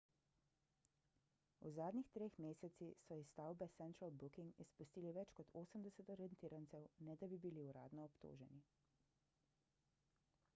v 1.65 1.73
zadnjih 1.75 2.07
treh 2.15 2.33
mesecih 2.45 2.95
so 3.09 3.17
iz 3.23 3.27
stavbe 3.33 3.67
central 3.75 4.15
booking 4.23 4.49
izpustili 4.65 5.13
več 5.19 5.35
kot 5.41 5.53
80 5.63 6.11
aretirancev 6.15 6.89
ne 7.11 7.19
da 7.21 7.31
bi 7.35 7.41
bili 7.47 7.69
uradno 7.69 8.09
obtoženi 8.13 8.63